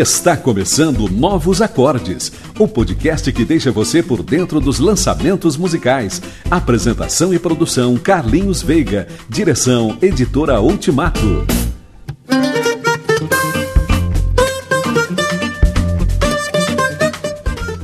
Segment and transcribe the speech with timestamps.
[0.00, 6.22] Está começando Novos Acordes, o podcast que deixa você por dentro dos lançamentos musicais.
[6.50, 11.44] Apresentação e produção Carlinhos Veiga, direção Editora Ultimato.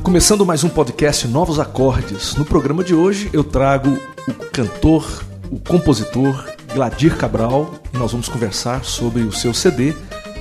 [0.01, 2.33] Começando mais um podcast Novos Acordes.
[2.33, 3.95] No programa de hoje eu trago
[4.27, 9.93] o cantor, o compositor Gladir Cabral e nós vamos conversar sobre o seu CD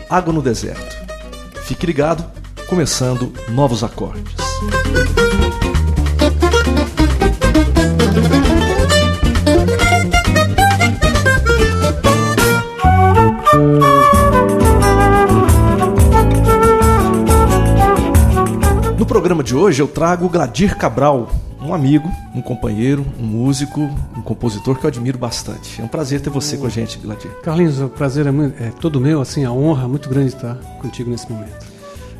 [0.08, 1.05] Água no Deserto.
[1.66, 2.24] Fique ligado,
[2.68, 4.36] começando novos acordes.
[18.96, 21.28] No programa de hoje eu trago Gladir Cabral,
[21.66, 23.80] um amigo, um companheiro, um músico,
[24.16, 25.80] um compositor que eu admiro bastante.
[25.80, 27.30] É um prazer ter você com a gente, Gladir.
[27.42, 30.54] Carlinhos, o prazer é, muito, é todo meu, assim, a honra é muito grande estar
[30.80, 31.66] contigo nesse momento.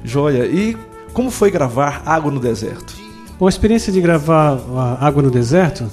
[0.04, 0.46] Joia.
[0.46, 0.76] E
[1.12, 2.94] como foi gravar Água no Deserto?
[3.38, 4.58] Bom, a experiência de gravar
[5.00, 5.86] Água no Deserto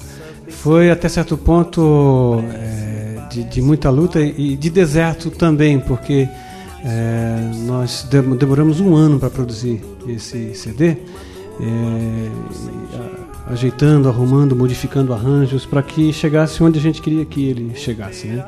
[0.48, 6.28] foi até certo ponto é, de, de, muita luta e de deserto também, porque
[6.84, 10.96] é, nós demoramos um ano para produzir esse CD.
[11.60, 18.26] É, ajeitando, arrumando, modificando arranjos para que chegasse onde a gente queria que ele chegasse,
[18.26, 18.44] né?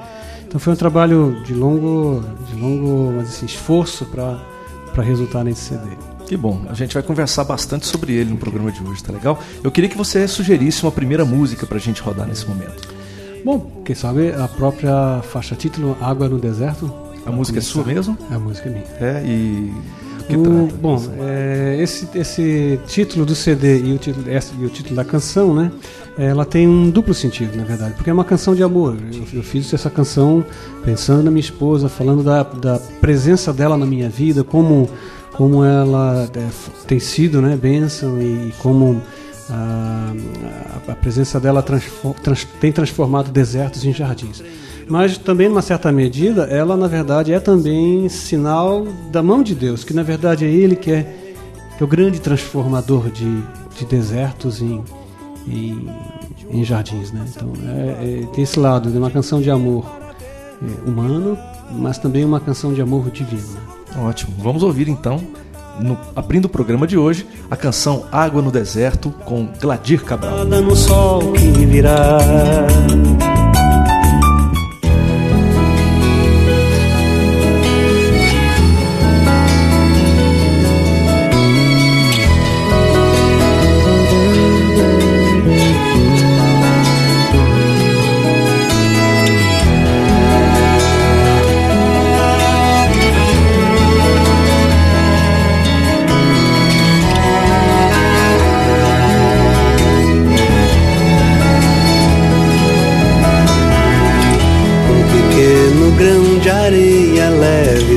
[0.47, 4.39] Então foi um trabalho de longo, de longo mas assim, esforço para
[4.95, 5.85] para resultar nesse CD.
[6.27, 9.39] Que bom, a gente vai conversar bastante sobre ele no programa de hoje, tá legal?
[9.63, 12.89] Eu queria que você sugerisse uma primeira música para a gente rodar nesse momento.
[13.45, 16.93] Bom, quem sabe a própria faixa título Água no Deserto.
[17.27, 17.81] A música começar.
[17.81, 18.19] é sua mesmo?
[18.31, 18.85] A música é minha.
[18.99, 19.73] É, e
[20.27, 24.69] que o, bom, é, esse, esse título do CD e o título, esse, e o
[24.69, 25.71] título da canção, né?
[26.19, 28.97] Ela tem um duplo sentido, na verdade, porque é uma canção de amor.
[29.13, 30.45] Eu, eu fiz essa canção
[30.85, 34.89] pensando na minha esposa, falando da, da presença dela na minha vida, como,
[35.33, 36.49] como ela é,
[36.87, 37.57] tem sido, né?
[37.57, 39.01] Bênção e, e como
[39.51, 40.13] a,
[40.89, 44.43] a, presença dela transform, trans, tem transformado desertos em jardins
[44.89, 49.83] mas também, numa certa medida, ela na verdade é também sinal da mão de Deus,
[49.83, 51.03] que na verdade é Ele que é,
[51.77, 53.43] que é o grande transformador de,
[53.77, 54.83] de desertos em,
[55.49, 55.89] em,
[56.51, 57.11] em jardins.
[57.13, 57.25] Né?
[57.29, 59.85] Então, é, é, tem esse lado, de uma canção de amor
[60.63, 61.37] é, humano,
[61.73, 63.43] mas também uma canção de amor divino.
[63.43, 63.61] Né?
[63.99, 65.21] Ótimo, vamos ouvir então.
[65.81, 70.45] No, abrindo o programa de hoje, a canção Água no Deserto com Gladir Cabral.
[70.45, 72.19] No sol que virá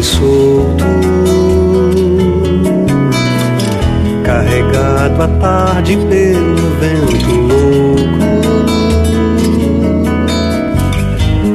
[0.03, 0.85] solto,
[4.23, 8.09] carregado à tarde pelo vento louco.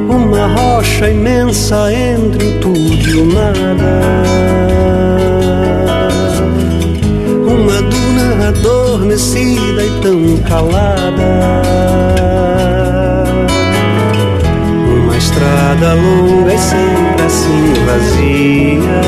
[0.09, 4.01] Uma rocha imensa entre o tudo e o nada.
[7.47, 11.63] Uma duna adormecida e tão calada.
[15.03, 19.01] Uma estrada longa e sem pedra se vazia.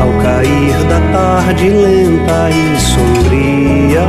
[0.00, 4.08] Ao cair da tarde lenta e sombria,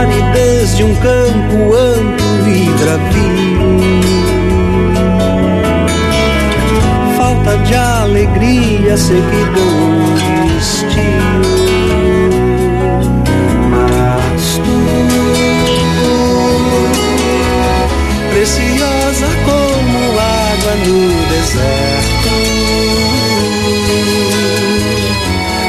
[0.00, 3.78] aridez de um campo amplo e bravio.
[7.16, 10.14] Falta de alegria, sequidão,
[10.56, 11.37] destino.
[18.48, 22.32] preciosa como água no deserto.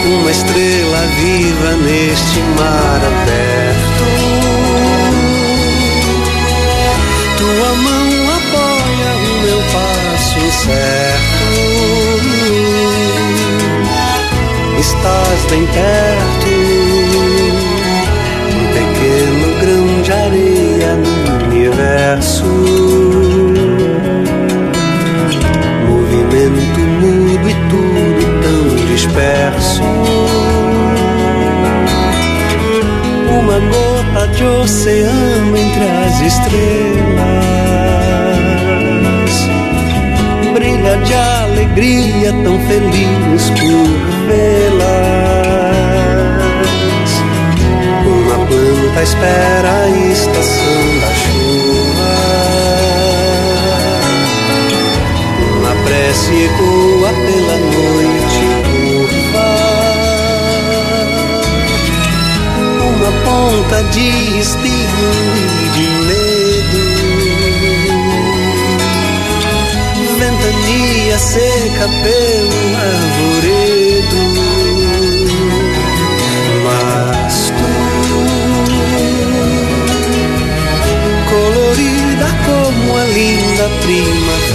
[0.06, 4.06] Uma estrela viva neste mar aberto.
[7.38, 11.50] Tua mão apoia o meu passo incerto.
[14.80, 16.50] Estás bem perto,
[18.56, 21.39] um pequeno grão de areia no
[34.70, 36.70] oceano entre as estrelas.
[40.54, 43.88] brilha de alegria, tão feliz por
[44.28, 44.90] vê-las.
[48.06, 51.29] Uma planta espera a estação da chuva.
[56.10, 59.48] Prece ecoa pela noite curva.
[62.82, 64.10] Uma ponta de
[64.40, 66.82] espinho e de medo.
[70.18, 72.60] Ventania seca pelo
[72.90, 74.22] arvoredo.
[76.66, 77.70] Mas tu,
[81.30, 84.49] colorida como a linda primavera,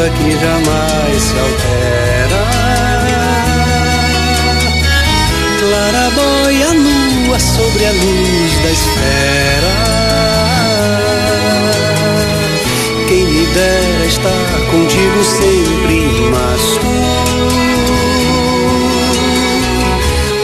[0.00, 2.42] lua que jamais se altera.
[5.58, 9.74] Clarabóia nua sobre a luz da esfera.
[13.08, 15.98] Quem me dera estar contigo sempre,
[16.30, 16.94] mas tu,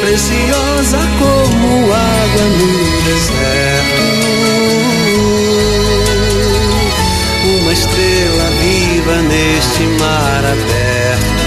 [0.01, 2.71] preciosa como água no
[3.05, 4.03] deserto,
[7.61, 8.16] uma estrela
[9.07, 11.47] viva neste mar aberto.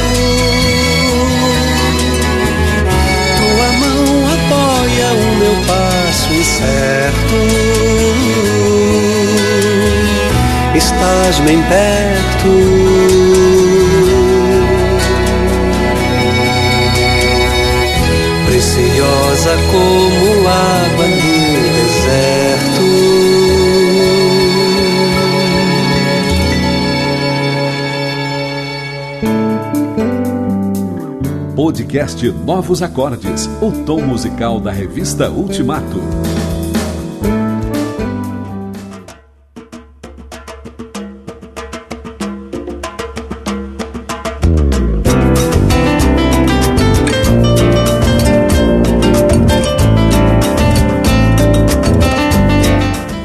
[3.38, 7.36] Tua mão apoia o meu passo incerto.
[10.76, 12.50] Estás bem perto.
[18.46, 20.09] Preciosa como
[31.90, 35.98] Podcast Novos Acordes, o tom musical da revista Ultimato.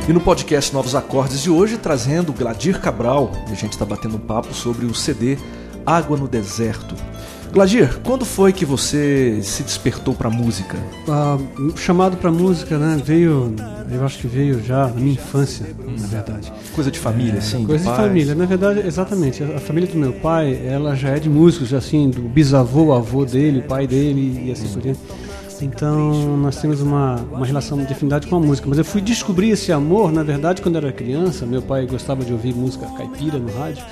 [0.09, 4.21] E no podcast Novos Acordes de hoje, trazendo Gladir Cabral, a gente está batendo um
[4.21, 5.37] papo sobre o CD
[5.85, 6.95] Água no Deserto.
[7.55, 10.77] Gladir, quando foi que você se despertou para música?
[11.09, 13.55] Ah, o chamado para música, né, veio,
[13.93, 15.65] eu acho que veio já na minha infância,
[16.01, 16.53] na verdade.
[16.75, 17.65] Coisa de família, assim?
[17.65, 19.45] Coisa do de família, na verdade, exatamente.
[19.45, 23.25] A a família do meu pai, ela já é de músicos, assim, do bisavô, avô
[23.25, 24.99] dele, pai dele e assim por diante.
[25.61, 28.69] Então nós temos uma, uma relação de afinidade com a música.
[28.69, 31.47] Mas eu fui descobrir esse amor, na verdade, quando eu era criança.
[31.47, 33.85] Meu pai gostava de ouvir música caipira no rádio.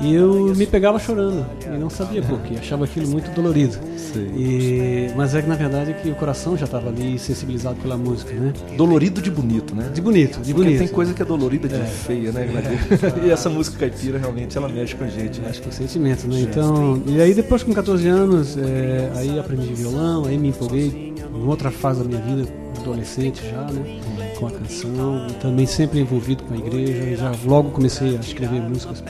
[0.00, 1.46] E eu me pegava chorando.
[1.64, 2.54] E não sabia por quê.
[2.58, 3.76] Achava aquilo muito dolorido.
[4.16, 8.32] E, mas é que na verdade que o coração já estava ali sensibilizado pela música,
[8.34, 8.52] né?
[8.76, 9.90] Dolorido de bonito, né?
[9.92, 10.78] De bonito, de Porque bonito.
[10.78, 12.78] tem coisa que é dolorida de feia, né, Gladir?
[13.24, 15.48] e essa música caipira realmente ela mexe com a gente, né?
[15.50, 16.40] Acho que é o sentimento, né?
[16.40, 21.46] Então, e aí depois com 14 anos, é, aí aprendi violão, aí me empolguei em
[21.46, 22.48] outra fase da minha vida,
[22.80, 24.00] adolescente já, né?
[24.38, 28.60] Com a canção, e também sempre envolvido com a igreja, já logo comecei a escrever
[28.60, 29.02] músicas.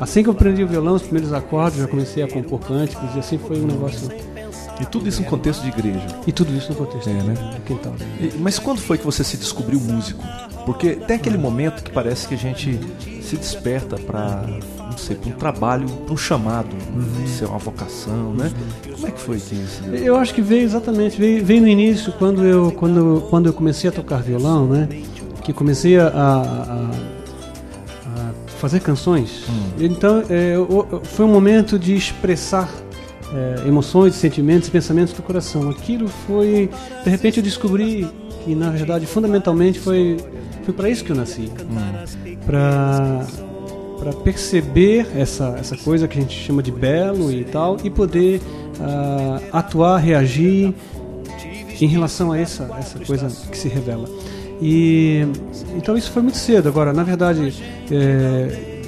[0.00, 3.18] Assim que eu aprendi o violão, os primeiros acordes, já comecei a compor cânticos, e
[3.18, 4.08] assim foi um negócio.
[4.80, 6.06] E tudo isso em contexto de igreja.
[6.26, 7.34] E tudo isso no contexto É, né?
[7.54, 7.92] do quintal.
[8.18, 10.24] E- Mas quando foi que você se descobriu músico?
[10.64, 12.80] Porque tem aquele momento que parece que a gente
[13.22, 14.46] se desperta para,
[14.90, 16.68] não sei, para um trabalho, para um chamado,
[17.26, 18.50] ser uma vocação, né?
[18.94, 19.82] Como é que foi que isso?
[19.82, 19.94] deu?
[19.94, 23.88] Eu acho que veio exatamente, veio, veio no início quando eu, quando, quando eu comecei
[23.88, 24.88] a tocar violão, né?
[25.42, 26.90] Que comecei a, a-
[28.06, 29.44] a fazer canções.
[29.78, 30.54] Então é,
[31.04, 32.68] foi um momento de expressar
[33.32, 35.70] é, emoções, sentimentos, pensamentos do coração.
[35.70, 36.68] Aquilo foi,
[37.04, 38.06] de repente eu descobri
[38.44, 40.16] que na verdade fundamentalmente foi
[40.64, 41.50] foi para isso que eu nasci,
[42.44, 43.24] para
[44.00, 48.40] para perceber essa, essa coisa que a gente chama de belo e tal e poder
[48.80, 50.74] ah, atuar, reagir
[51.80, 54.08] em relação a essa, essa coisa que se revela.
[54.60, 55.26] E
[55.76, 56.68] então isso foi muito cedo.
[56.68, 57.54] Agora, na verdade,
[57.90, 58.80] é,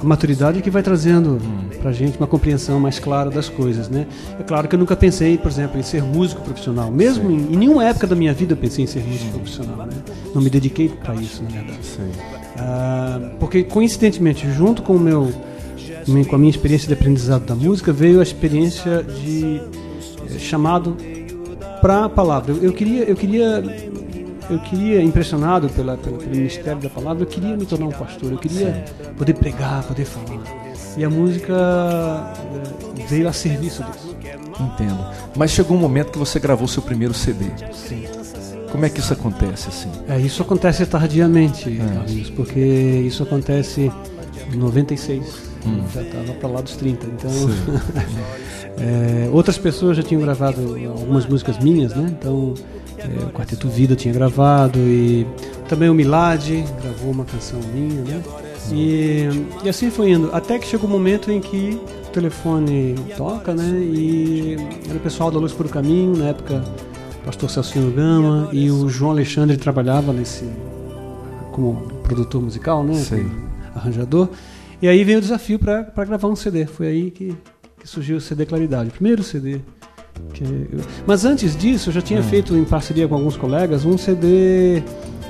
[0.00, 1.40] a maturidade que vai trazendo
[1.80, 4.06] pra gente uma compreensão mais clara das coisas, né?
[4.38, 6.90] É claro que eu nunca pensei, por exemplo, em ser músico profissional.
[6.90, 9.96] Mesmo em, em nenhuma época da minha vida eu pensei em ser músico profissional, né?
[10.34, 11.78] Não me dediquei para isso, na verdade.
[12.58, 15.30] Ah, porque coincidentemente, junto com o meu
[16.28, 19.60] com a minha experiência de aprendizado da música, veio a experiência de
[20.34, 20.96] eh, chamado
[21.82, 22.52] para a palavra.
[22.52, 23.62] Eu, eu queria, eu queria,
[24.48, 28.32] eu queria impressionado pela, pela- pelo ministério da palavra, eu queria me tornar um pastor.
[28.32, 28.86] Eu queria
[29.18, 30.42] poder pregar, poder falar.
[30.96, 34.16] E a música eh, veio a serviço disso.
[34.58, 34.98] Entendo.
[35.36, 37.44] Mas chegou um momento que você gravou seu primeiro CD.
[37.72, 38.04] Sim.
[38.70, 39.90] Como é que isso acontece assim?
[40.08, 43.90] É, isso acontece tardiamente, Carlinhos, porque isso acontece
[44.52, 45.48] em 96.
[45.66, 45.82] Hum.
[45.92, 47.06] Já estava para lá dos 30.
[47.06, 47.30] Então,
[48.78, 52.14] é, outras pessoas já tinham gravado algumas músicas minhas, né?
[52.18, 52.54] Então,
[52.98, 55.26] é, o Quarteto Vida tinha gravado e
[55.68, 56.48] também o Milad
[56.82, 58.22] gravou uma canção minha, né?
[58.70, 59.28] E,
[59.64, 63.54] e assim foi indo, até que chegou o um momento em que o telefone toca,
[63.54, 63.64] né?
[63.80, 64.56] E
[64.88, 66.62] era o pessoal da Luz por o Caminho, na época
[67.28, 70.48] pastor Celcinho Gama e o João Alexandre trabalhava nesse
[71.52, 72.94] como produtor musical, né?
[72.94, 73.26] Sei.
[73.74, 74.30] Arranjador.
[74.80, 76.64] E aí veio o desafio para gravar um CD.
[76.64, 77.36] Foi aí que,
[77.78, 79.60] que, surgiu o CD Claridade, o primeiro CD.
[80.40, 80.80] Eu...
[81.06, 82.22] Mas antes disso, eu já tinha Ah.
[82.22, 84.82] feito em parceria com alguns colegas um CD,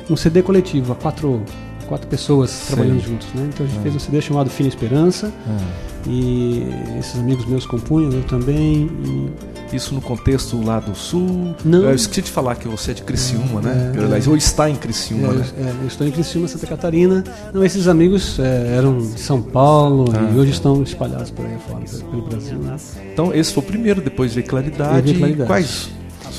[0.09, 1.43] um CD coletivo, a quatro,
[1.89, 2.77] quatro pessoas Sei.
[2.77, 3.51] trabalhando juntos, né?
[3.53, 3.83] Então a gente Ah.
[3.83, 5.59] fez um CD chamado Fina Esperança Ah,
[6.07, 6.63] e
[6.97, 8.89] esses amigos meus compunham, eu também.
[9.05, 11.55] E Isso no contexto lá do sul.
[11.65, 11.83] Não.
[11.83, 13.93] Eu esqueci de falar que você é de Criciúma, né?
[13.95, 14.31] É, Aliás, é.
[14.31, 15.45] ou está em Criciúma, É, né?
[15.59, 17.23] é, eu estou em Criciúma, Santa Catarina.
[17.53, 20.31] Não, esses amigos é, eram de São Paulo Ah.
[20.35, 22.59] e hoje estão espalhados por aí fora, pelo Brasil.
[22.59, 22.77] Né?
[23.13, 25.03] Então, esse foi o primeiro, depois veio Claridade.
[25.07, 25.47] Veio Claridade.
[25.49, 25.91] Quais?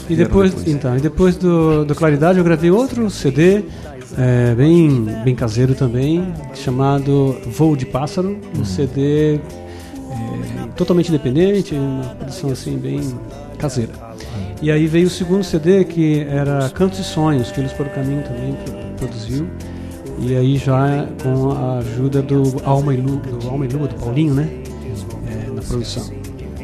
[0.10, 3.64] E vieram depois, então, e depois do, do Claridade eu gravei outro CD
[4.18, 12.06] é, bem, bem caseiro também, chamado Voo de Pássaro, um CD é, totalmente independente, uma
[12.16, 13.02] produção assim bem
[13.58, 13.92] caseira.
[14.62, 17.90] E aí veio o segundo CD que era Cantos e Sonhos, que eles por o
[17.90, 19.46] caminho também pro- produziu.
[20.22, 23.96] E aí já com a ajuda do Alma e Lua, do, Alma e Lua, do
[23.96, 24.50] Paulinho, né?
[25.28, 26.10] É, na produção.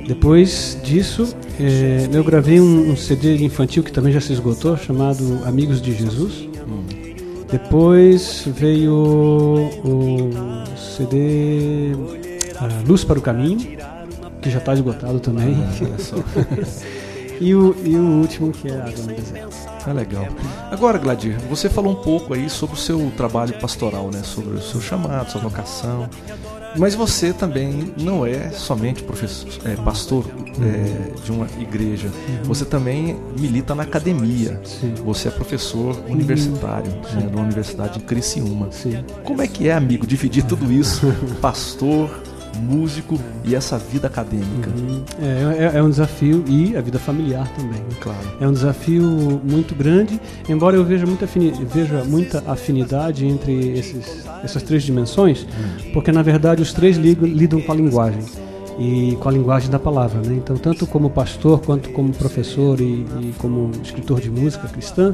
[0.08, 5.42] Depois disso, é, eu gravei um, um CD infantil que também já se esgotou, chamado
[5.46, 6.48] Amigos de Jesus.
[7.52, 10.30] Depois veio o
[10.78, 11.92] CD
[12.58, 13.60] ah, Luz para o Caminho,
[14.46, 15.58] que já está esgotado também.
[15.82, 16.18] Olha só.
[17.42, 19.56] e, o, e o último que é Água no Deserto.
[19.84, 20.28] Tá legal.
[20.70, 24.22] Agora, Gladir, você falou um pouco aí sobre o seu trabalho pastoral, né?
[24.22, 26.08] Sobre o seu chamado, sua vocação.
[26.78, 30.26] Mas você também não é somente professor, é, pastor
[30.62, 32.12] é, de uma igreja.
[32.44, 34.62] Você também milita na academia.
[34.64, 34.94] Sim.
[35.06, 38.72] Você é professor universitário né, de uma universidade em Criciúma.
[38.72, 39.04] Sim.
[39.24, 41.08] Como é que é, amigo, dividir tudo isso?
[41.42, 42.12] Pastor,
[42.56, 44.70] músico e essa vida acadêmica.
[45.22, 47.80] É, é, é um desafio e a vida familiar também.
[47.80, 47.86] né?
[48.00, 48.20] Claro.
[48.40, 49.04] É um desafio
[49.44, 50.20] muito grande,
[50.50, 55.46] embora eu veja muita, veja muita afinidade entre esses, essas três dimensões,
[55.94, 58.24] porque na verdade os três ligam- lidam com a linguagem
[58.78, 60.20] e com a linguagem da palavra.
[60.22, 60.36] Né?
[60.36, 65.14] Então, tanto como pastor, quanto como professor e, e como escritor de música cristã,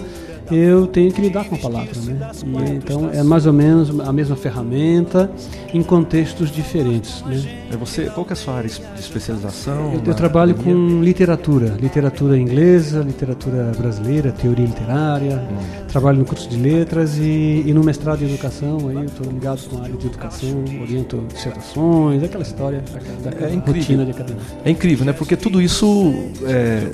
[0.52, 1.94] eu tenho que lidar com a palavra.
[2.02, 2.32] Né?
[2.46, 5.32] E, então, é mais ou menos a mesma ferramenta
[5.74, 7.22] em contextos diferentes.
[7.24, 7.68] Né?
[7.72, 9.94] É você, qual que é a sua área de especialização?
[9.94, 10.76] Eu, eu trabalho academia?
[10.76, 15.38] com literatura, literatura inglesa, literatura brasileira, teoria literária.
[15.38, 15.86] Hum.
[15.88, 18.90] Trabalho no curso de letras e, e no mestrado em educação.
[18.90, 22.84] Aí eu estou ligado com a área de educação, oriento dissertações, aquela história
[23.24, 24.44] da, da É rotina de academia.
[24.66, 25.14] É incrível, né?
[25.14, 26.90] Porque tudo isso é,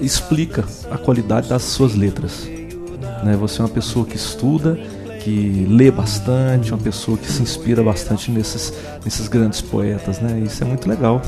[0.00, 2.48] explica a qualidade das suas letras.
[3.26, 3.36] Né?
[3.36, 4.78] Você é uma pessoa que estuda,
[5.20, 8.72] que lê bastante, uma pessoa que se inspira bastante nesses,
[9.04, 10.38] nesses grandes poetas, né?
[10.38, 11.20] Isso é muito legal.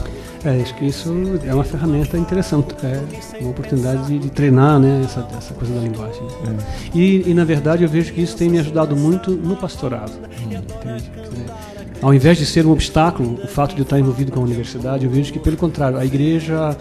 [0.45, 1.13] É, acho que isso
[1.45, 5.81] é uma ferramenta interessante, é uma oportunidade de, de treinar né, essa, essa coisa da
[5.81, 6.23] linguagem.
[6.23, 6.57] né?
[6.95, 10.13] E, e, na verdade eu vejo que isso tem me ajudado muito no pastorado.
[10.49, 11.47] dizer,
[12.01, 15.05] Ao invés de ser um obstáculo, o fato de eu estar envolvido com a universidade,
[15.05, 16.77] eu vejo que pelo contrário, a igreja,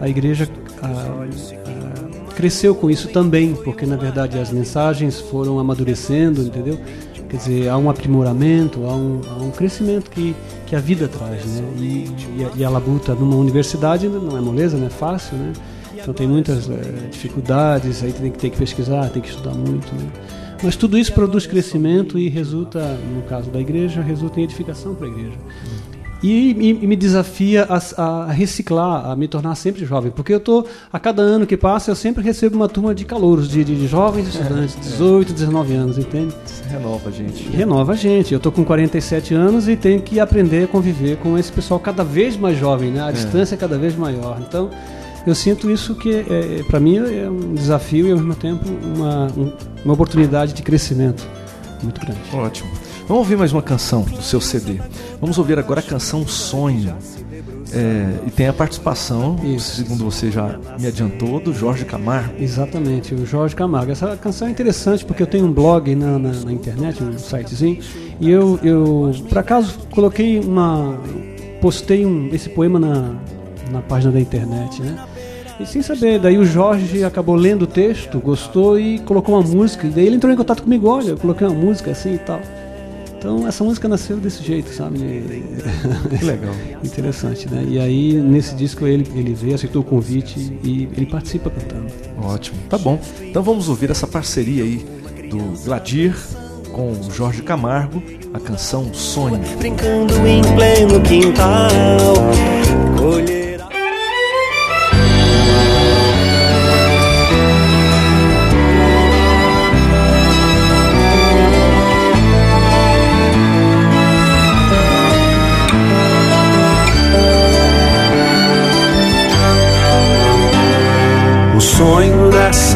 [0.00, 0.48] a igreja
[0.82, 1.26] ah,
[1.66, 2.01] ah,
[2.32, 6.78] cresceu com isso também, porque na verdade as mensagens foram amadurecendo, entendeu?
[7.28, 10.34] Quer dizer, há um aprimoramento, há um, há um crescimento que,
[10.66, 11.62] que a vida traz, né?
[11.78, 15.52] E, e, a, e a labuta numa universidade não é moleza, não é fácil, né?
[15.94, 19.94] Então tem muitas eh, dificuldades, aí tem que ter que pesquisar, tem que estudar muito,
[19.94, 20.10] né?
[20.62, 22.80] Mas tudo isso produz crescimento e resulta,
[23.14, 25.38] no caso da igreja, resulta em edificação para a igreja.
[26.22, 30.38] E, e- e me desafia a, a reciclar, a me tornar sempre jovem, porque eu
[30.38, 33.74] tô a cada ano que passa eu sempre recebo uma turma de calouros, de, de-
[33.74, 36.32] de jovens estudantes, 18, 19 anos, entende?
[36.46, 37.48] Isso renova, gente.
[37.50, 38.32] Renova a gente.
[38.32, 42.04] Eu tô com 47 anos e tenho que aprender a conviver com esse pessoal cada
[42.04, 43.02] vez mais jovem, né?
[43.02, 44.38] A distância é cada vez maior.
[44.48, 44.70] Então,
[45.26, 48.64] eu sinto isso que é, para mim é um desafio e ao mesmo tempo
[48.94, 49.52] uma, um-
[49.84, 51.26] uma oportunidade de crescimento
[51.82, 52.20] muito grande.
[52.32, 52.70] Ótimo.
[53.12, 54.80] Vamos ouvir mais uma canção do seu CD.
[55.20, 56.96] Vamos ouvir agora a canção Sonho.
[57.70, 59.76] É, e tem a participação, Isso.
[59.76, 62.32] segundo você já me adiantou, do Jorge Camargo.
[62.42, 63.92] Exatamente, o Jorge Camargo.
[63.92, 67.80] Essa canção é interessante porque eu tenho um blog na, na- na internet, um sitezinho,
[68.18, 70.98] e eu, eu por acaso, coloquei uma.
[71.60, 73.14] postei um- esse poema na,
[73.70, 74.96] na página da internet, né?
[75.60, 79.86] E sem saber, daí o Jorge acabou lendo o texto, gostou e colocou uma música.
[79.86, 82.40] E daí ele entrou em contato comigo, olha, eu coloquei uma música assim e tal.
[83.22, 84.98] Então essa música nasceu desse jeito, sabe?
[84.98, 86.52] Que legal.
[86.82, 87.64] Interessante, né?
[87.68, 91.86] E aí nesse disco ele, ele veio, aceitou o convite e ele participa cantando.
[92.20, 93.00] Ótimo, tá bom.
[93.20, 94.84] Então vamos ouvir essa parceria aí
[95.30, 96.16] do Gladir
[96.72, 98.02] com o Jorge Camargo,
[98.34, 99.40] a canção Sonho.
[99.56, 101.70] Brincando em pleno quintal.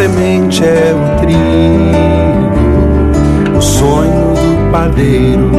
[0.06, 1.40] Semente é o trigo,
[3.58, 5.50] o sonho do padeiro,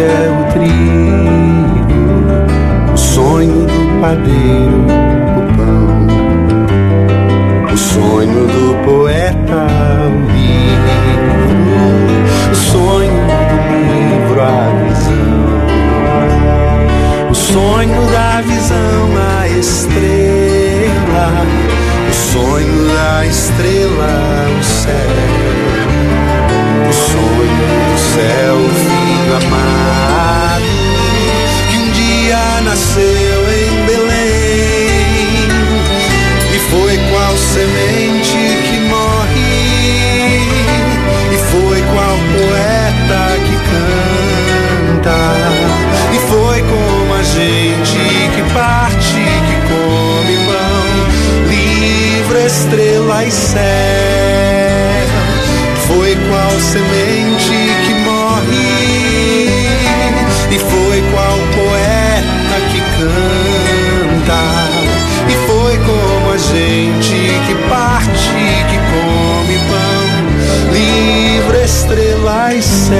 [0.00, 1.96] é o trigo,
[2.92, 4.86] o sonho do padeiro,
[5.36, 6.06] o pão,
[7.72, 9.66] o sonho do poeta,
[10.06, 11.50] o livro,
[12.52, 15.48] o sonho do livro, a visão,
[17.30, 19.08] o sonho da visão,
[19.40, 21.28] a estrela,
[22.08, 25.18] o sonho da estrela, o céu.
[26.88, 30.70] O sonho céu, o filho amado,
[31.70, 35.48] que um dia nasceu em Belém
[36.54, 40.40] e foi qual semente que morre,
[41.32, 43.56] e foi qual poeta que
[45.02, 45.20] canta,
[46.14, 48.00] e foi como a gente
[48.34, 50.86] que parte, que come pão,
[51.48, 54.28] livre estrela e céu.
[55.86, 57.87] Foi qual semente que
[60.58, 64.42] foi qual poeta que canta,
[65.28, 68.36] e foi como a gente que parte,
[68.68, 72.98] que come pão, livre estrela e céu.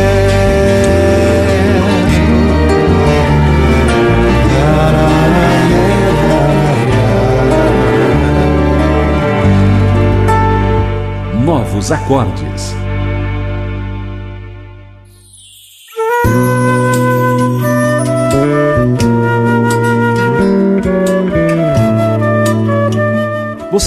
[11.45, 12.78] Novos acordes.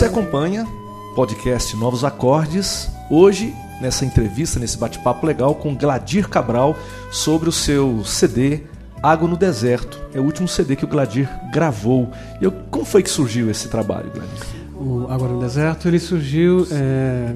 [0.02, 0.68] Você acompanha
[1.16, 2.90] podcast Novos Acordes.
[3.08, 6.76] Hoje, nessa entrevista, nesse bate-papo legal com Gladir Cabral
[7.12, 8.62] sobre o seu CD
[9.04, 10.02] Água no Deserto.
[10.12, 12.10] É o último CD que o Gladir gravou.
[12.42, 14.44] E eu, como foi que surgiu esse trabalho, Gladir?
[14.76, 17.36] O Agora no Deserto ele surgiu, é,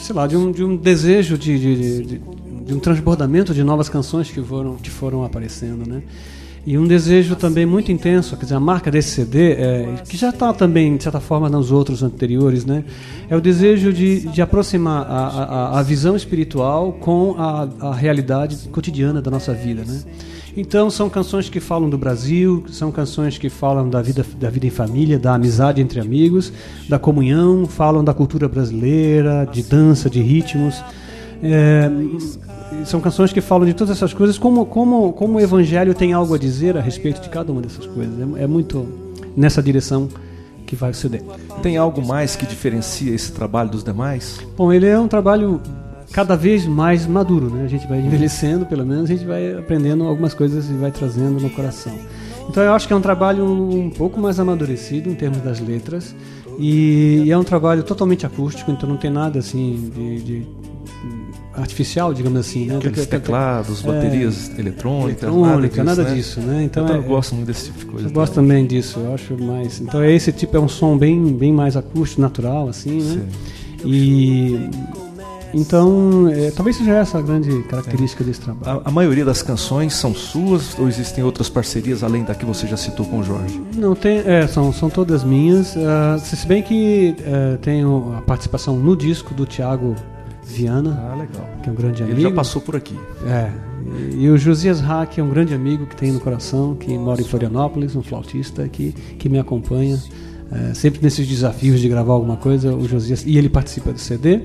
[0.00, 2.18] sei lá, de um, de um desejo de, de, de,
[2.64, 6.02] de um transbordamento de novas canções que foram, que foram aparecendo, né?
[6.66, 10.28] E um desejo também muito intenso, quer dizer, a marca desse CD, é, que já
[10.28, 12.84] está também, de certa forma, nos outros anteriores, né?
[13.30, 18.68] É o desejo de, de aproximar a, a, a visão espiritual com a, a realidade
[18.68, 20.02] cotidiana da nossa vida, né?
[20.56, 24.66] Então são canções que falam do Brasil, são canções que falam da vida, da vida
[24.66, 26.52] em família, da amizade entre amigos,
[26.88, 30.82] da comunhão, falam da cultura brasileira, de dança, de ritmos.
[31.42, 31.90] É,
[32.84, 36.34] são canções que falam de todas essas coisas, como, como, como o Evangelho tem algo
[36.34, 38.14] a dizer a respeito de cada uma dessas coisas.
[38.36, 38.86] É, é muito
[39.36, 40.08] nessa direção
[40.66, 41.20] que vai o CD.
[41.62, 44.38] Tem algo mais que diferencia esse trabalho dos demais?
[44.56, 45.60] Bom, ele é um trabalho
[46.12, 47.64] cada vez mais maduro, né?
[47.64, 51.40] A gente vai envelhecendo, pelo menos, a gente vai aprendendo algumas coisas e vai trazendo
[51.40, 51.92] no coração.
[52.48, 56.14] Então eu acho que é um trabalho um pouco mais amadurecido em termos das letras
[56.58, 60.46] e, e é um trabalho totalmente acústico, então não tem nada assim de, de
[61.60, 62.76] artificial, digamos assim, né?
[62.76, 66.16] Aqueles teclados, baterias é, eletrônicas, eletrônica, nada disso, nada né?
[66.16, 66.64] disso, né?
[66.64, 68.08] Então eu é, gosto muito desse tipo de coisa.
[68.08, 69.80] Eu gosto também disso, eu acho mais.
[69.80, 73.26] Então é esse tipo é um som bem, bem mais acústico, natural, assim, né?
[73.80, 73.88] Sim.
[73.88, 74.70] E
[75.52, 78.82] então é, talvez seja essa a grande característica desse trabalho.
[78.84, 82.66] A, a maioria das canções são suas ou existem outras parcerias além da que você
[82.66, 83.60] já citou com o Jorge?
[83.76, 85.74] Não tem, é, são, são todas minhas.
[85.74, 89.96] Uh, se bem que uh, tenho a participação no disco do Thiago
[90.50, 91.48] Viana, Ah, legal.
[91.62, 92.16] que é um grande amigo.
[92.18, 92.94] Ele já passou por aqui.
[93.26, 93.50] É.
[94.12, 97.20] E, e o Josias Hack é um grande amigo que tem no coração, que mora
[97.20, 99.98] em Florianópolis, um flautista que, que me acompanha.
[100.52, 103.24] é, sempre nesses desafios de gravar alguma coisa, o Josias.
[103.26, 104.40] E ele participa do CD.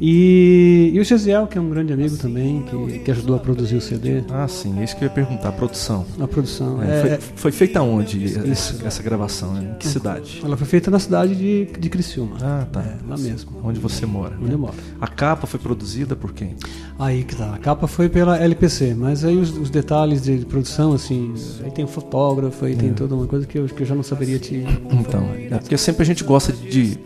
[0.00, 3.76] E, e o Gesiel, que é um grande amigo também, que, que ajudou a produzir
[3.76, 6.04] o CD, Ah, sim, é isso que eu ia perguntar, a produção.
[6.20, 6.82] a produção.
[6.82, 8.84] É, É, foi, foi feita onde Isso.
[8.84, 9.54] essa, gravação?
[9.54, 9.72] né?
[9.74, 10.40] Em que cidade?
[10.44, 12.36] Ela foi feita na cidade de, de Criciúma.
[12.42, 12.82] Ah, tá.
[12.82, 13.52] É, lá mesmo.
[13.62, 14.34] Onde você mora.
[14.36, 14.54] Onde né?
[14.54, 14.74] eu moro.
[15.00, 16.56] A capa foi produzida por quem?
[16.98, 17.54] Aí que tá.
[17.54, 21.84] A capa foi pela LPC, mas aí os, os detalhes de produção, assim, aí tem
[21.84, 24.64] o fotógrafo, aí tem toda uma coisa que eu, que eu já não saberia te.
[24.90, 26.98] Então, é porque sempre a gente gosta de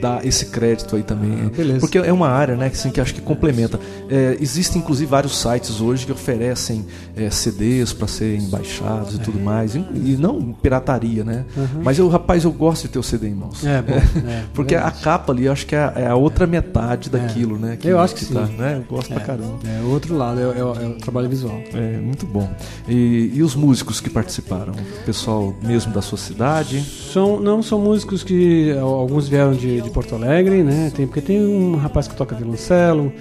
[0.00, 1.46] dar esse crédito aí também.
[1.46, 1.80] Ah, beleza.
[1.80, 3.78] Porque é uma área, né, que, assim, que acho que complementa.
[4.08, 9.38] É, existem, inclusive, vários sites hoje que oferecem é, CDs para serem baixados e tudo
[9.40, 9.74] mais.
[9.74, 11.44] E, e não pirataria, né?
[11.56, 11.82] Uhum.
[11.82, 13.64] Mas eu, rapaz, eu gosto de ter o CD em mãos.
[13.64, 13.94] É, bom.
[14.28, 17.76] é, Porque a capa ali, eu acho que é a, é outra metade daquilo, né?
[17.84, 18.56] Eu acho que tá, sim.
[18.56, 18.76] né?
[18.78, 19.58] Eu gosto pra caramba.
[19.64, 21.60] É o outro lado, é, é é o trabalho visual.
[21.72, 22.48] É, muito bom.
[22.88, 24.72] E, e os músicos que participaram?
[24.72, 26.82] O pessoal mesmo da sua cidade?
[26.82, 30.92] São, não são músicos que alguns vieram de, de Porto Alegre, né?
[30.94, 33.12] Tem, porque tem um rapaz que toca violoncelo,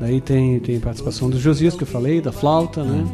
[0.00, 3.06] daí tem, tem participação do Josias que eu falei, da flauta, né?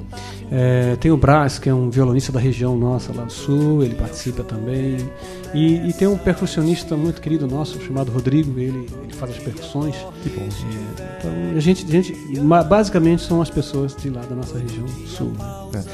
[0.50, 3.94] É, tem o Brás, que é um violonista da região nossa lá do sul, ele
[3.94, 4.96] participa também.
[5.54, 9.96] E, e tem um percussionista muito querido nosso chamado Rodrigo, ele, ele faz as percussões.
[10.22, 10.42] Que bom.
[10.42, 12.14] É, então a gente, a gente
[12.66, 15.32] basicamente são as pessoas de lá da nossa região sul.
[15.72, 15.84] né?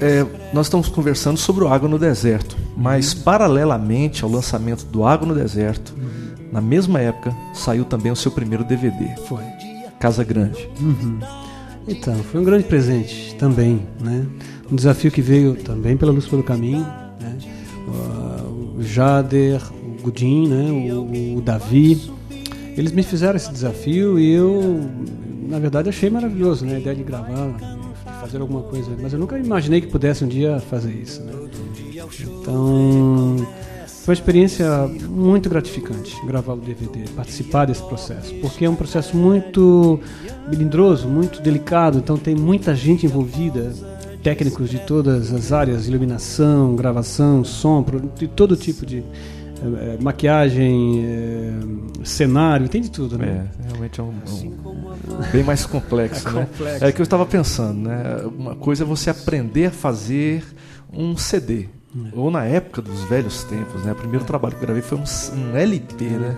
[0.00, 5.28] É, nós estamos conversando sobre o Água no Deserto, mas paralelamente ao lançamento do Água
[5.28, 5.94] no Deserto,
[6.52, 9.44] na mesma época saiu também o seu primeiro DVD, Foi.
[9.98, 10.68] Casa Grande.
[11.86, 14.26] Então, foi um grande presente também, né?
[14.70, 16.80] Um desafio que veio também pela Luz pelo Caminho,
[17.20, 17.38] né?
[17.88, 19.60] O- O Jader,
[19.98, 20.70] o Gudim, né?
[20.94, 22.10] O, o Davi,
[22.76, 24.80] eles me fizeram esse desafio e eu,
[25.48, 26.76] na verdade, achei maravilhoso, né?
[26.76, 30.28] A ideia de gravar, de fazer alguma coisa, mas eu nunca imaginei que pudesse um
[30.28, 31.32] dia fazer isso, né?
[32.40, 33.36] Então,
[34.04, 34.66] foi uma experiência
[35.08, 40.00] muito gratificante gravar o DVD, participar desse processo, porque é um processo muito
[40.48, 43.72] melindroso, muito delicado, então tem muita gente envolvida,
[44.22, 47.84] técnicos de todas as áreas, iluminação, gravação, som,
[48.18, 49.02] de todo tipo de
[49.62, 53.46] eh, maquiagem, eh, cenário, tem de tudo, né?
[53.62, 56.46] É, realmente é um, um- bem mais complexo, É né?
[56.50, 56.84] complexo.
[56.84, 58.22] É o que eu estava pensando, né?
[58.38, 60.42] Uma coisa é você aprender a fazer
[60.92, 61.68] um CD.
[62.14, 63.92] Ou na época dos velhos tempos, né?
[63.92, 65.04] O primeiro trabalho que eu gravei foi um,
[65.36, 66.36] um LP, né?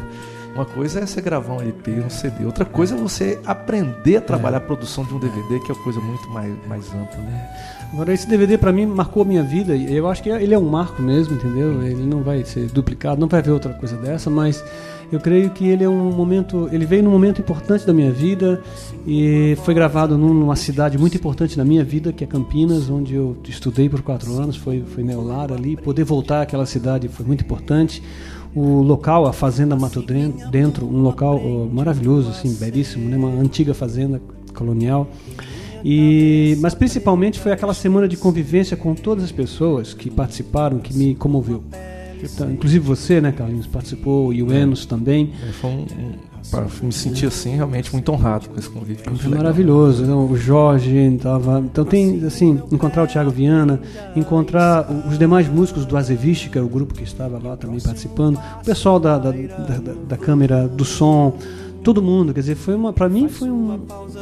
[0.54, 2.44] Uma coisa é você gravar um LP, um CD.
[2.44, 5.82] Outra coisa é você aprender a trabalhar a produção de um DVD, que é uma
[5.82, 7.50] coisa muito mais, mais ampla, né?
[7.92, 9.74] Agora, esse DVD pra mim marcou a minha vida.
[9.74, 11.82] Eu acho que ele é um marco mesmo, entendeu?
[11.82, 14.62] Ele não vai ser duplicado, não vai haver outra coisa dessa, mas
[15.12, 16.68] eu creio que ele é um momento.
[16.72, 18.62] Ele veio num momento importante da minha vida
[19.06, 23.14] e foi gravado num- numa cidade muito importante na minha vida, que é Campinas, onde
[23.14, 24.56] eu estudei por quatro anos.
[24.56, 25.76] Foi, foi meu lar ali.
[25.76, 28.02] Poder voltar àquela cidade foi muito importante.
[28.54, 30.02] O local, a Fazenda Mato
[30.50, 33.16] Dentro, um local oh, maravilhoso, assim, belíssimo, né?
[33.16, 34.20] uma antiga fazenda
[34.54, 35.08] colonial.
[35.84, 40.96] E, mas principalmente foi aquela semana de convivência com todas as pessoas que participaram, que
[40.96, 41.62] me comoveu.
[42.22, 45.32] Então, inclusive você, né, Carlinhos, participou, e o Enos também.
[45.48, 49.02] É, Foi um, um, me sentir assim, realmente muito honrado com esse convite.
[49.04, 50.02] Foi maravilhoso.
[50.02, 51.60] Então, o Jorge tava.
[51.60, 53.80] Então tem assim, encontrar o Thiago Viana,
[54.16, 58.38] encontrar os demais músicos do Azeviche, que era o grupo que estava lá também participando,
[58.60, 59.38] o pessoal da, da, da,
[59.78, 61.36] da- da câmera do som,
[61.82, 62.34] todo mundo.
[62.34, 63.78] Quer dizer, foi uma, para mim foi um,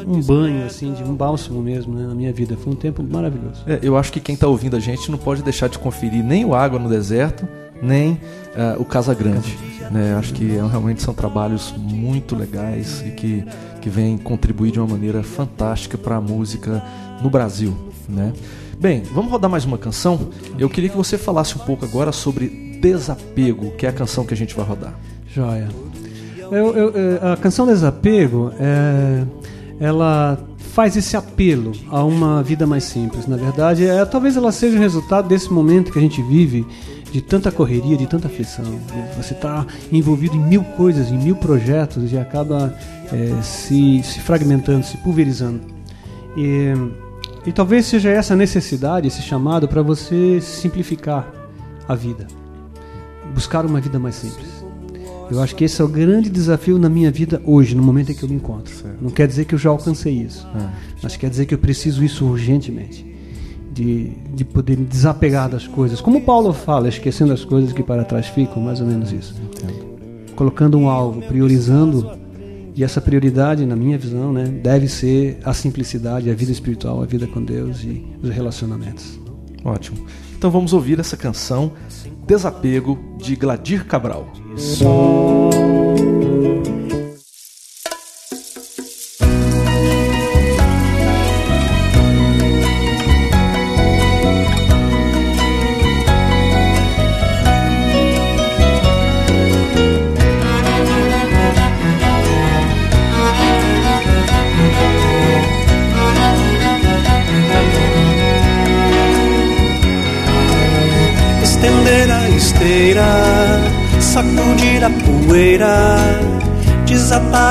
[0.06, 2.56] um banho assim, de um bálsamo mesmo né, na minha vida.
[2.56, 3.62] Foi um tempo maravilhoso.
[3.66, 6.44] É, eu acho que quem está ouvindo a gente não pode deixar de conferir nem
[6.44, 7.46] o Água no Deserto,
[7.82, 8.20] nem
[8.56, 9.56] ah, o Casa Grande.
[9.90, 10.14] Né?
[10.18, 13.44] Acho que é, realmente são trabalhos muito legais e que,
[13.80, 16.82] que vêm contribuir de uma maneira fantástica para a música
[17.22, 17.74] no Brasil.
[18.08, 18.32] Né?
[18.78, 20.28] Bem, vamos rodar mais uma canção.
[20.58, 24.32] Eu queria que você falasse um pouco agora sobre Desapego, que é a canção que
[24.32, 24.94] a gente vai rodar.
[25.32, 25.68] Joia.
[26.50, 29.24] Eu- eu- eh, a canção Desapego, é,
[29.78, 33.26] ela faz esse apelo a uma vida mais simples?
[33.26, 36.66] Na verdade, é, talvez ela seja o resultado desse momento que a gente vive
[37.10, 38.64] de tanta correria, de tanta aflição.
[39.16, 42.74] Você está envolvido em mil coisas, em mil projetos e acaba
[43.12, 45.60] é, se, se fragmentando, se pulverizando.
[46.36, 46.72] E,
[47.46, 51.32] e talvez seja essa necessidade, esse chamado para você simplificar
[51.88, 52.26] a vida,
[53.34, 54.60] buscar uma vida mais simples.
[55.30, 58.14] Eu acho que esse é o grande desafio na minha vida hoje, no momento em
[58.14, 58.74] que eu me encontro.
[58.74, 58.96] Certo.
[59.00, 60.68] Não quer dizer que eu já alcancei isso, é.
[61.00, 63.09] mas quer dizer que eu preciso isso urgentemente.
[63.70, 66.00] De, de poder me desapegar das coisas.
[66.00, 69.34] Como Paulo fala, esquecendo as coisas que para trás ficam, mais ou menos isso.
[69.40, 70.34] Entendo.
[70.34, 72.10] Colocando um alvo, priorizando,
[72.74, 77.06] e essa prioridade, na minha visão, né, deve ser a simplicidade, a vida espiritual, a
[77.06, 79.20] vida com Deus e os relacionamentos.
[79.64, 79.98] Ótimo.
[80.36, 81.72] Então vamos ouvir essa canção
[82.26, 84.26] Desapego de Gladir Cabral.
[84.56, 86.09] Estender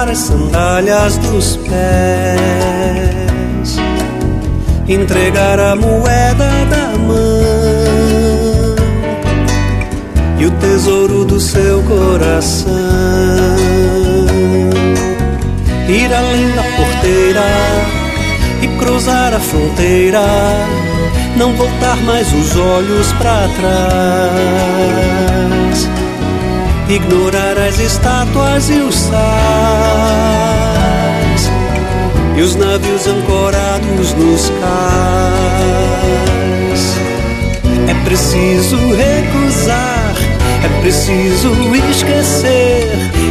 [0.10, 1.78] as sandálias dos pés,
[4.88, 8.76] entregar a moeda da mão
[10.39, 12.74] e o tesouro do seu coração,
[15.88, 17.45] ir além da porteira
[18.63, 20.22] e cruzar a fronteira
[21.38, 24.80] não voltar mais os olhos para trás
[26.89, 29.19] ignorar as estátuas e os sais
[32.36, 35.69] e os navios ancorados nos cais.
[37.88, 40.15] É preciso recusar,
[40.63, 41.52] é preciso
[41.91, 42.88] esquecer,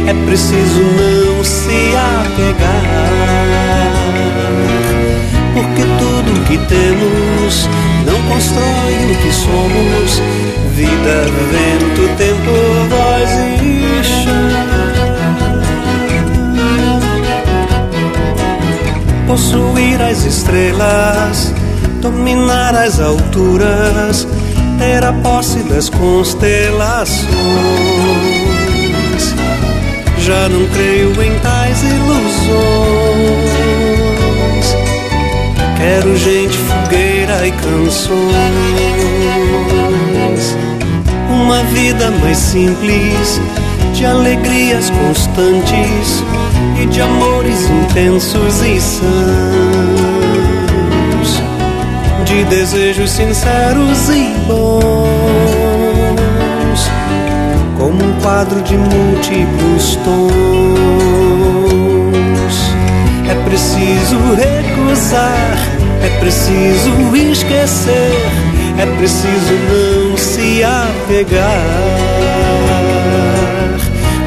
[0.07, 3.09] é preciso não se apegar.
[5.53, 7.67] Porque tudo que temos
[8.05, 10.21] não constrói o que somos
[10.79, 12.55] vida, vento, tempo,
[12.89, 13.29] voz
[13.61, 14.47] e chão.
[19.27, 21.53] Possuir as estrelas,
[22.01, 24.25] dominar as alturas,
[24.77, 27.27] ter a posse das constelações.
[30.19, 32.39] Já não creio em tais ilusões.
[35.77, 39.09] Quero gente fogueira e canções
[41.39, 43.41] uma vida mais simples,
[43.93, 46.23] de alegrias constantes
[46.81, 49.09] e de amores intensos e sãos,
[52.25, 54.79] de desejos sinceros e bons,
[57.77, 60.19] como um quadro de múltiplos tons.
[63.29, 65.57] É preciso recusar,
[66.03, 68.49] é preciso esquecer
[68.79, 71.47] é preciso não se apegar,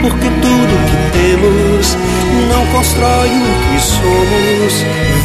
[0.00, 1.96] porque tudo que temos
[2.48, 4.72] não constrói o que somos.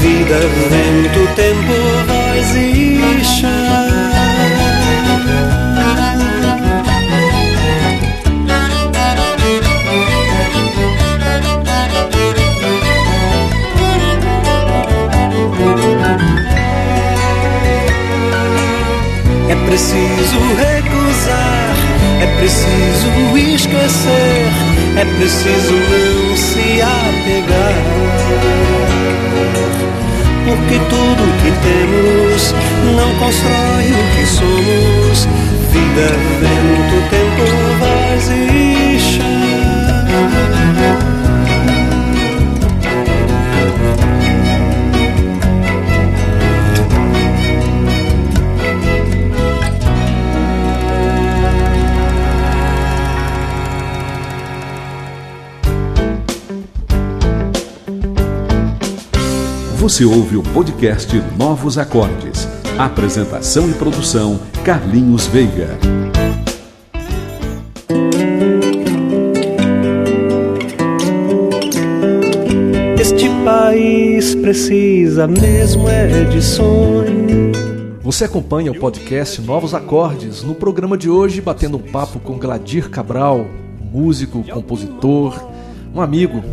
[0.01, 1.73] Vida, vento, tempo,
[2.05, 4.16] voz e chão.
[19.55, 21.75] Preciso recusar,
[22.21, 24.51] é preciso esquecer,
[24.97, 27.83] é preciso não se apegar.
[30.45, 32.53] Porque tudo que temos
[32.95, 35.27] não constrói o que somos.
[35.71, 36.07] Vida,
[36.39, 37.43] vento, tempo,
[37.79, 38.86] voz
[59.87, 62.45] Você ouve o podcast Novos Acordes.
[62.77, 65.79] Apresentação e produção Carlinhos Veiga.
[72.99, 77.53] Este país precisa mesmo é de sonho.
[78.01, 82.89] Você acompanha o podcast Novos Acordes no programa de hoje, batendo um papo com Gladir
[82.89, 83.47] Cabral,
[83.79, 85.49] músico, compositor,
[85.95, 86.43] um amigo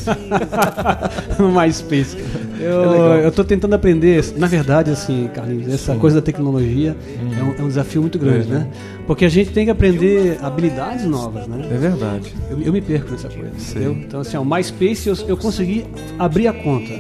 [1.39, 2.17] no MySpace.
[2.61, 5.99] Eu, é estou tentando aprender, na verdade, assim, Carlinhos, essa Sim.
[5.99, 7.31] coisa da tecnologia hum.
[7.37, 8.69] é, um, é, um, desafio muito grande, é, né?
[9.07, 11.69] Porque a gente tem que aprender habilidades novas, né?
[11.69, 12.33] É verdade.
[12.49, 13.93] Eu, eu me perco nessa coisa, entendeu?
[13.93, 15.85] Então, assim, o MySpace eu, eu consegui
[16.19, 16.93] abrir a conta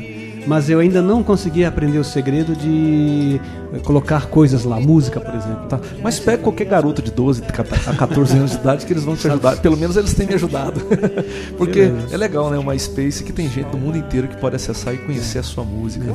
[0.46, 3.40] mas eu ainda não consegui aprender o segredo de
[3.72, 5.66] eh, colocar coisas lá, música, por exemplo.
[5.68, 5.80] Tá.
[6.02, 7.42] Mas pega qualquer garoto de 12
[7.86, 9.56] a 14 anos de idade que eles vão te ajudar.
[9.58, 10.80] Pelo menos eles têm me ajudado.
[11.56, 12.58] Porque é legal, né?
[12.58, 15.64] Uma space que tem gente do mundo inteiro que pode acessar e conhecer a sua
[15.64, 16.04] música.
[16.04, 16.14] É né?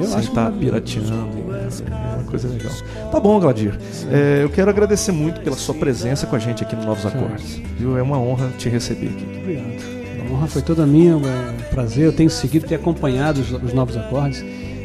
[0.00, 1.12] Eu Sem acho estar tá pirateando.
[1.12, 2.72] É uma coisa legal.
[3.10, 3.78] Tá bom, Gladir.
[4.10, 7.60] É, eu quero agradecer muito pela sua presença com a gente aqui no Novos Acordes.
[7.78, 7.96] Viu?
[7.96, 9.24] É uma honra te receber aqui.
[9.24, 10.05] Muito obrigado.
[10.28, 12.06] A honra foi toda minha, é um prazer.
[12.06, 14.44] Eu tenho seguido, tenho acompanhado os, os novos acordes,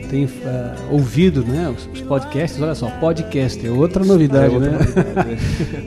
[0.10, 2.62] tenho uh, ouvido né, os, os, podcasts.
[2.62, 4.78] Olha só, podcast é outra novidade, é outra né?
[4.78, 5.38] Novidade.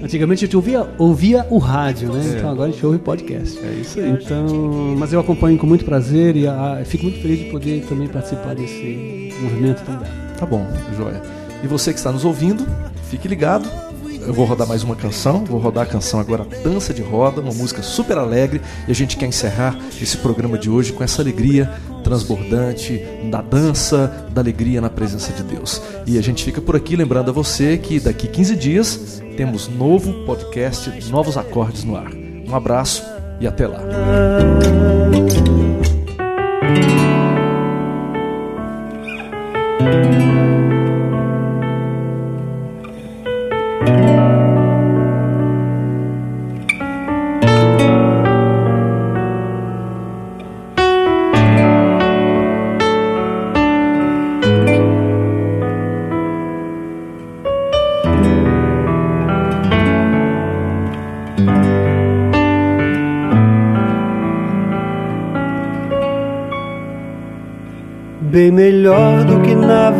[0.02, 2.24] Antigamente a gente ouvia, ouvia o rádio, né?
[2.24, 2.38] É.
[2.38, 3.58] Então agora a gente ouve podcast.
[3.58, 4.10] É isso aí.
[4.10, 8.08] Então, mas eu acompanho com muito prazer e uh, fico muito feliz de poder também
[8.08, 10.08] participar desse movimento também.
[10.38, 11.22] Tá bom, joia.
[11.62, 12.66] E você que está nos ouvindo,
[13.08, 13.83] fique ligado
[14.26, 17.52] eu vou rodar mais uma canção, vou rodar a canção agora Dança de Roda, uma
[17.52, 21.70] música super alegre, e a gente quer encerrar esse programa de hoje com essa alegria
[22.02, 25.80] transbordante da dança, da alegria na presença de Deus.
[26.06, 30.24] E a gente fica por aqui lembrando a você que daqui 15 dias temos novo
[30.24, 32.12] podcast Novos Acordes no ar.
[32.14, 33.02] Um abraço
[33.40, 33.80] e até lá.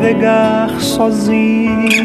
[0.05, 2.05] Navegar sozinho,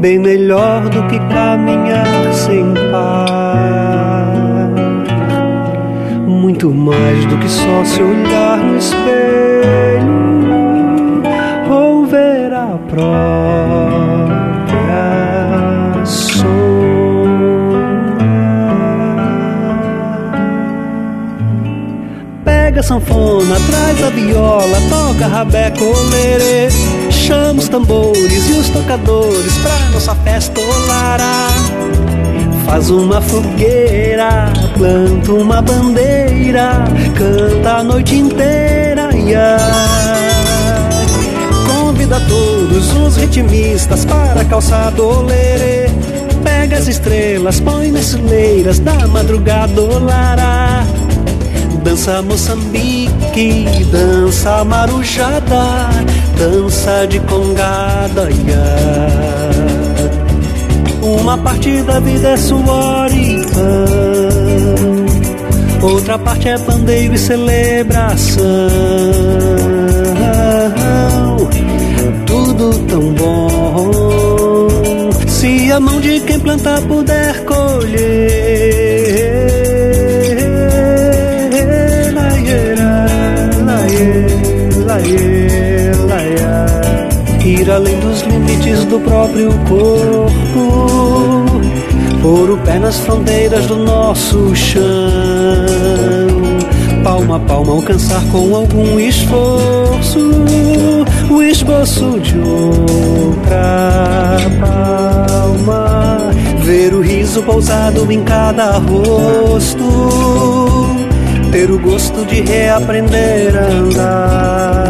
[0.00, 4.28] bem melhor do que caminhar sem par,
[6.24, 10.08] muito mais do que só se olhar no espelho
[11.68, 13.77] ou ver a própria
[22.78, 26.68] pega a sanfona, traz a viola, toca rabeco, lerê.
[27.10, 31.48] Chama os tambores e os tocadores pra nossa festa olará.
[32.64, 36.84] Faz uma fogueira, planta uma bandeira,
[37.16, 39.58] canta a noite inteira, yeah.
[41.66, 45.88] Convida todos os ritmistas para a calçada olerê.
[46.44, 50.86] Pega as estrelas, põe nas fileiras da madrugada olará.
[51.88, 55.88] Dança Moçambique, dança marujada,
[56.36, 59.50] dança de congada, yeah.
[61.00, 65.06] Uma parte da vida é suor e pão,
[65.90, 68.44] outra parte é pandeiro e celebração.
[72.26, 74.68] Tudo tão bom,
[75.26, 78.87] se a mão de quem planta puder colher.
[87.44, 91.46] Ir além dos limites do próprio corpo,
[92.20, 94.82] pôr o pé nas fronteiras do nosso chão,
[97.02, 100.18] palma a palma alcançar com algum esforço
[101.30, 106.30] o esboço de outra palma,
[106.60, 110.67] ver o riso pousado em cada rosto
[111.50, 114.88] ter o gosto de reaprender a andar.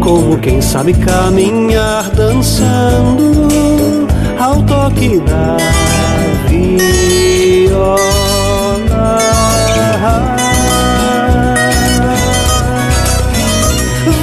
[0.00, 4.06] Como quem sabe caminhar dançando
[4.38, 5.56] ao toque da
[6.48, 7.98] viola.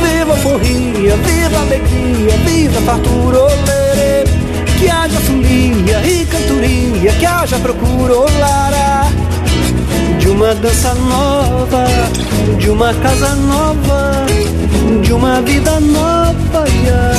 [0.01, 4.23] Viva a forria, viva a alegria, viva a fartura, olê,
[4.79, 8.84] que haja folia e cantoria, que haja procura, olará
[10.25, 11.85] de uma dança nova,
[12.57, 14.25] de uma casa nova,
[15.03, 16.65] de uma vida nova.
[16.83, 17.13] Yeah.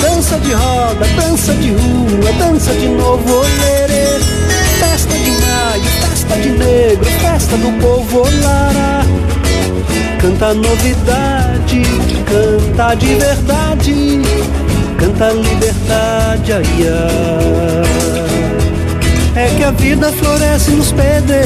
[0.00, 4.20] Dança de roda, dança de rua, dança de novo, olerê.
[4.78, 9.04] Festa de maio, festa de negro, festa do povo, olará.
[10.20, 11.82] Canta novidade,
[12.30, 14.22] canta de verdade,
[14.98, 18.61] canta liberdade, ai, ai
[19.34, 21.42] é que a vida floresce nos pedregais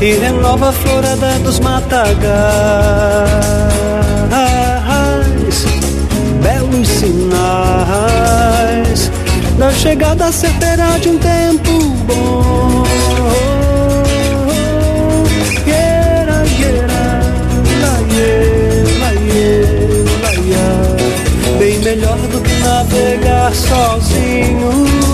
[0.00, 2.14] e renova a florada dos matagais.
[6.42, 7.24] Belos sinais
[9.58, 12.84] da chegada certeira de um tempo bom.
[15.66, 17.22] Yera, yera,
[21.58, 22.53] Bem melhor do que
[23.14, 25.13] navegar sozinho.